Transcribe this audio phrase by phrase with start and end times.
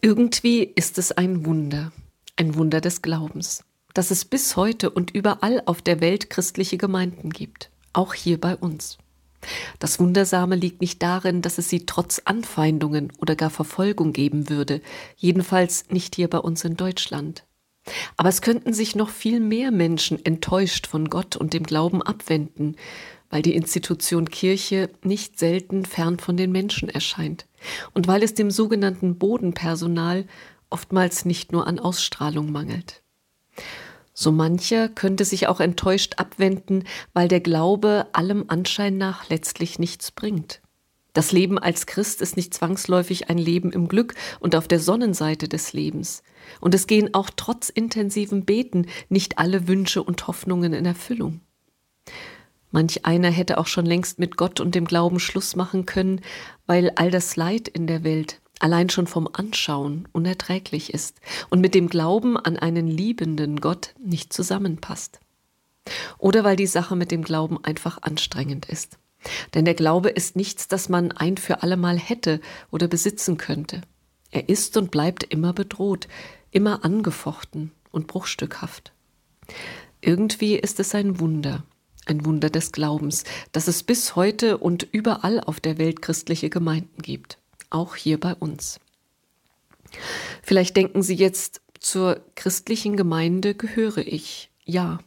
[0.00, 1.92] Irgendwie ist es ein Wunder,
[2.36, 3.64] ein Wunder des Glaubens,
[3.94, 8.56] dass es bis heute und überall auf der Welt christliche Gemeinden gibt, auch hier bei
[8.56, 8.96] uns.
[9.78, 14.80] Das Wundersame liegt nicht darin, dass es sie trotz Anfeindungen oder gar Verfolgung geben würde,
[15.16, 17.44] jedenfalls nicht hier bei uns in Deutschland.
[18.16, 22.76] Aber es könnten sich noch viel mehr Menschen enttäuscht von Gott und dem Glauben abwenden,
[23.30, 27.46] weil die Institution Kirche nicht selten fern von den Menschen erscheint
[27.94, 30.26] und weil es dem sogenannten Bodenpersonal
[30.70, 33.02] oftmals nicht nur an Ausstrahlung mangelt.
[34.12, 40.10] So mancher könnte sich auch enttäuscht abwenden, weil der Glaube allem Anschein nach letztlich nichts
[40.10, 40.60] bringt.
[41.12, 45.48] Das Leben als Christ ist nicht zwangsläufig ein Leben im Glück und auf der Sonnenseite
[45.48, 46.22] des Lebens.
[46.60, 51.40] Und es gehen auch trotz intensivem Beten nicht alle Wünsche und Hoffnungen in Erfüllung.
[52.70, 56.20] Manch einer hätte auch schon längst mit Gott und dem Glauben Schluss machen können,
[56.66, 61.74] weil all das Leid in der Welt, allein schon vom Anschauen unerträglich ist und mit
[61.74, 65.20] dem Glauben an einen liebenden Gott nicht zusammenpasst.
[66.18, 68.98] Oder weil die Sache mit dem Glauben einfach anstrengend ist.
[69.54, 73.80] Denn der Glaube ist nichts, das man ein für allemal hätte oder besitzen könnte.
[74.30, 76.06] Er ist und bleibt immer bedroht,
[76.50, 78.92] immer angefochten und bruchstückhaft.
[80.00, 81.64] Irgendwie ist es ein Wunder,
[82.08, 87.02] ein Wunder des Glaubens, dass es bis heute und überall auf der Welt christliche Gemeinden
[87.02, 87.38] gibt
[87.70, 88.80] auch hier bei uns.
[90.42, 94.98] Vielleicht denken Sie jetzt, zur christlichen Gemeinde gehöre ich, ja.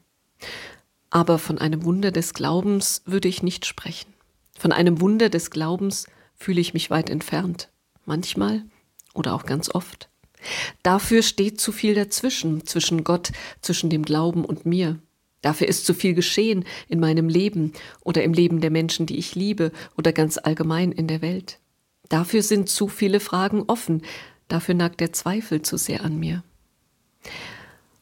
[1.10, 4.14] Aber von einem Wunder des Glaubens würde ich nicht sprechen.
[4.58, 7.70] Von einem Wunder des Glaubens fühle ich mich weit entfernt,
[8.06, 8.64] manchmal
[9.14, 10.10] oder auch ganz oft.
[10.82, 14.98] Dafür steht zu viel dazwischen, zwischen Gott, zwischen dem Glauben und mir.
[15.42, 19.36] Dafür ist zu viel geschehen in meinem Leben oder im Leben der Menschen, die ich
[19.36, 21.60] liebe oder ganz allgemein in der Welt.
[22.10, 24.04] Dafür sind zu viele Fragen offen,
[24.48, 26.44] dafür nagt der Zweifel zu sehr an mir.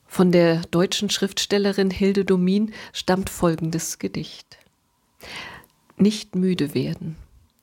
[0.06, 4.58] Von der deutschen Schriftstellerin Hilde Domin stammt folgendes Gedicht.
[5.98, 7.16] Nicht müde werden,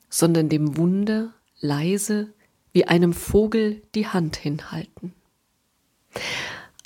[0.09, 2.33] sondern dem Wunder leise
[2.73, 5.13] wie einem Vogel die Hand hinhalten.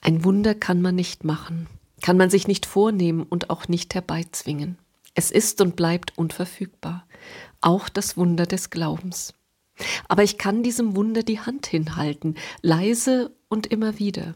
[0.01, 1.67] Ein Wunder kann man nicht machen,
[2.01, 4.79] kann man sich nicht vornehmen und auch nicht herbeizwingen.
[5.15, 7.07] Es ist und bleibt unverfügbar,
[7.61, 9.35] auch das Wunder des Glaubens.
[10.09, 14.35] Aber ich kann diesem Wunder die Hand hinhalten, leise und immer wieder.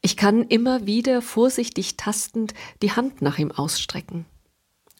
[0.00, 4.24] Ich kann immer wieder vorsichtig tastend die Hand nach ihm ausstrecken.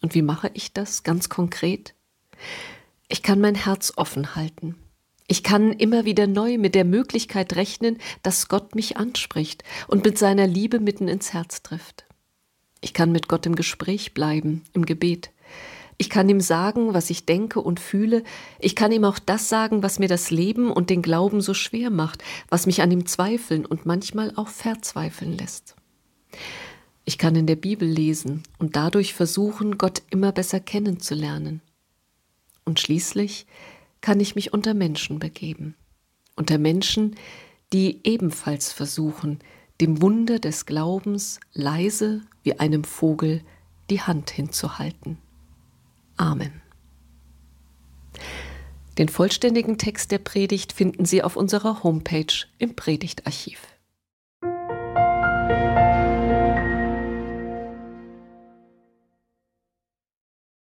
[0.01, 1.95] Und wie mache ich das ganz konkret?
[3.07, 4.75] Ich kann mein Herz offen halten.
[5.31, 10.17] Ich kann immer wieder neu mit der Möglichkeit rechnen, dass Gott mich anspricht und mit
[10.17, 12.05] seiner Liebe mitten ins Herz trifft.
[12.81, 15.29] Ich kann mit Gott im Gespräch bleiben, im Gebet.
[15.99, 18.23] Ich kann ihm sagen, was ich denke und fühle.
[18.57, 21.91] Ich kann ihm auch das sagen, was mir das Leben und den Glauben so schwer
[21.91, 25.75] macht, was mich an ihm zweifeln und manchmal auch verzweifeln lässt.
[27.05, 31.61] Ich kann in der Bibel lesen und dadurch versuchen, Gott immer besser kennenzulernen.
[32.65, 33.45] Und schließlich
[34.01, 35.75] kann ich mich unter Menschen begeben.
[36.35, 37.15] Unter Menschen,
[37.73, 39.39] die ebenfalls versuchen,
[39.81, 43.41] dem Wunder des Glaubens leise wie einem Vogel
[43.89, 45.17] die Hand hinzuhalten.
[46.17, 46.61] Amen.
[48.97, 53.59] Den vollständigen Text der Predigt finden Sie auf unserer Homepage im Predigtarchiv.